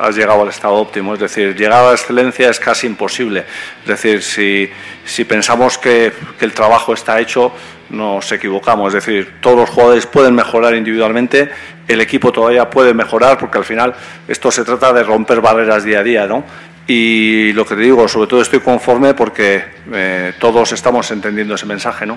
has, 0.00 0.16
llegado 0.16 0.42
al 0.42 0.48
estado 0.48 0.74
óptimo. 0.74 1.14
Es 1.14 1.20
decir, 1.20 1.54
llegar 1.56 1.80
a 1.84 1.88
la 1.88 1.92
excelencia 1.92 2.50
es 2.50 2.58
casi 2.60 2.86
imposible. 2.86 3.44
Es 3.82 3.88
decir, 3.88 4.22
si, 4.22 4.70
si 5.04 5.24
pensamos 5.24 5.78
que, 5.78 6.12
que 6.38 6.44
el 6.44 6.52
trabajo 6.52 6.94
está 6.94 7.18
hecho, 7.20 7.52
nos 7.90 8.30
equivocamos. 8.32 8.94
Es 8.94 9.04
decir, 9.04 9.34
todos 9.40 9.56
los 9.58 9.70
jugadores 9.70 10.06
pueden 10.06 10.34
mejorar 10.34 10.74
individualmente, 10.74 11.48
el 11.86 12.00
equipo 12.00 12.32
todavía 12.32 12.68
puede 12.68 12.92
mejorar, 12.94 13.38
porque 13.38 13.58
al 13.58 13.64
final 13.64 13.94
esto 14.28 14.50
se 14.50 14.64
trata 14.64 14.92
de 14.92 15.02
romper 15.02 15.40
barreras 15.40 15.84
día 15.84 16.00
a 16.00 16.02
día, 16.02 16.26
¿no? 16.26 16.44
Y 16.86 17.52
lo 17.52 17.66
que 17.66 17.74
te 17.74 17.82
digo, 17.82 18.08
sobre 18.08 18.28
todo 18.28 18.40
estoy 18.40 18.60
conforme 18.60 19.12
porque 19.12 19.62
eh, 19.92 20.32
todos 20.38 20.72
estamos 20.72 21.10
entendiendo 21.10 21.54
ese 21.54 21.66
mensaje, 21.66 22.06
¿no? 22.06 22.16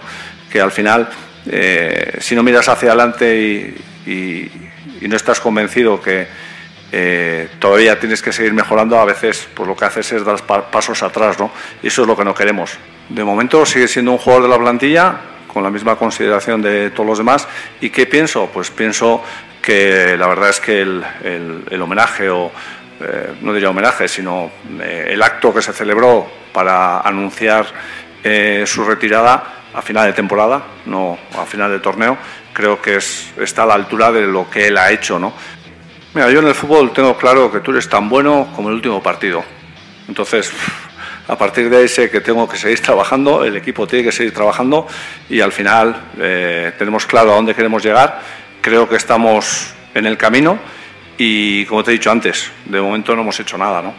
Que 0.49 0.61
al 0.61 0.71
final, 0.71 1.09
eh, 1.45 2.17
si 2.19 2.35
no 2.35 2.43
miras 2.43 2.69
hacia 2.69 2.89
adelante 2.89 3.37
y, 4.05 4.09
y- 4.09 4.51
y 5.01 5.07
no 5.07 5.15
estás 5.15 5.39
convencido 5.41 5.99
que 5.99 6.27
eh, 6.91 7.49
todavía 7.59 7.99
tienes 7.99 8.21
que 8.21 8.31
seguir 8.33 8.53
mejorando, 8.53 8.99
a 8.99 9.05
veces 9.05 9.47
pues 9.53 9.67
lo 9.67 9.75
que 9.75 9.85
haces 9.85 10.11
es 10.11 10.25
dar 10.25 10.41
pa- 10.43 10.69
pasos 10.69 11.01
atrás, 11.03 11.39
¿no? 11.39 11.51
Y 11.81 11.87
eso 11.87 12.01
es 12.01 12.07
lo 12.07 12.15
que 12.17 12.25
no 12.25 12.33
queremos. 12.33 12.77
De 13.09 13.23
momento 13.23 13.65
sigue 13.65 13.87
siendo 13.87 14.11
un 14.11 14.17
jugador 14.17 14.43
de 14.43 14.49
la 14.49 14.57
plantilla 14.57 15.15
con 15.47 15.63
la 15.63 15.69
misma 15.69 15.95
consideración 15.95 16.61
de 16.61 16.91
todos 16.91 17.07
los 17.07 17.17
demás. 17.17 17.47
¿Y 17.81 17.89
qué 17.89 18.05
pienso? 18.05 18.49
Pues 18.53 18.71
pienso 18.71 19.21
que 19.61 20.15
la 20.17 20.27
verdad 20.27 20.49
es 20.49 20.59
que 20.59 20.81
el, 20.81 21.81
homenaje 21.81 22.29
o 22.29 22.51
eh, 23.01 23.33
no 23.41 23.53
diría 23.53 23.69
homenaje, 23.69 24.07
sino 24.07 24.49
eh, 24.81 25.09
el 25.11 25.21
acto 25.21 25.53
que 25.53 25.61
se 25.61 25.73
celebró 25.73 26.25
para 26.53 27.01
anunciar 27.01 27.65
su 28.65 28.83
retirada 28.83 29.43
a 29.73 29.81
final 29.81 30.05
de 30.05 30.13
temporada, 30.13 30.61
no 30.85 31.17
a 31.37 31.45
final 31.45 31.71
de 31.71 31.79
torneo, 31.79 32.17
creo 32.53 32.79
que 32.81 32.97
es, 32.97 33.33
está 33.39 33.63
a 33.63 33.65
la 33.65 33.73
altura 33.73 34.11
de 34.11 34.21
lo 34.27 34.47
que 34.49 34.67
él 34.67 34.77
ha 34.77 34.91
hecho. 34.91 35.17
¿no? 35.17 35.33
Mira, 36.13 36.29
yo 36.29 36.39
en 36.39 36.47
el 36.47 36.55
fútbol 36.55 36.91
tengo 36.91 37.15
claro 37.15 37.49
que 37.49 37.61
tú 37.61 37.71
eres 37.71 37.87
tan 37.87 38.09
bueno 38.09 38.49
como 38.53 38.67
el 38.67 38.75
último 38.75 39.01
partido. 39.01 39.45
Entonces, 40.09 40.51
a 41.29 41.37
partir 41.37 41.69
de 41.69 41.77
ahí 41.77 41.87
sé 41.87 42.11
que 42.11 42.19
tengo 42.19 42.49
que 42.49 42.57
seguir 42.57 42.81
trabajando, 42.81 43.45
el 43.45 43.55
equipo 43.55 43.87
tiene 43.87 44.03
que 44.03 44.11
seguir 44.11 44.33
trabajando 44.33 44.85
y 45.29 45.39
al 45.39 45.53
final 45.53 46.09
eh, 46.19 46.73
tenemos 46.77 47.05
claro 47.05 47.31
a 47.31 47.35
dónde 47.35 47.55
queremos 47.55 47.81
llegar. 47.81 48.19
Creo 48.59 48.89
que 48.89 48.97
estamos 48.97 49.73
en 49.93 50.05
el 50.05 50.17
camino 50.17 50.59
y, 51.17 51.65
como 51.67 51.81
te 51.81 51.91
he 51.91 51.93
dicho 51.93 52.11
antes, 52.11 52.51
de 52.65 52.81
momento 52.81 53.15
no 53.15 53.21
hemos 53.21 53.39
hecho 53.39 53.57
nada, 53.57 53.81
¿no? 53.81 53.93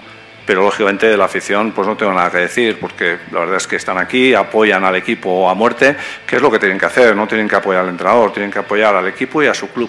Pero 0.45 0.61
lógicamente 0.61 1.07
de 1.07 1.17
la 1.17 1.25
afición 1.25 1.73
pues 1.73 1.89
no 1.89 1.97
tengo 1.97 2.13
nada 2.13 2.31
que 2.31 2.39
decir 2.39 2.79
porque 2.79 3.21
la 3.31 3.41
verdad 3.41 3.57
es 3.57 3.67
que 3.67 3.77
están 3.77 3.97
aquí, 3.97 4.35
apoyan 4.35 4.85
al 4.85 4.97
equipo 4.97 5.49
a 5.49 5.55
muerte, 5.55 5.97
que 6.27 6.37
es 6.37 6.43
lo 6.43 6.51
que 6.51 6.59
tienen 6.59 6.79
que 6.79 6.85
hacer, 6.85 7.17
no 7.17 7.27
tienen 7.27 7.49
que 7.49 7.57
apoyar 7.57 7.85
al 7.85 7.89
entrenador, 7.89 8.35
tienen 8.35 8.51
que 8.51 8.59
apoyar 8.59 8.95
al 8.95 9.09
equipo 9.09 9.43
y 9.43 9.47
a 9.47 9.55
su 9.55 9.69
club. 9.69 9.89